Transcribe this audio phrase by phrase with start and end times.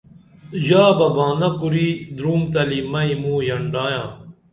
[0.65, 4.07] ژا بہ بانا کُری دُرومتلی مئی موں ینڈائیاں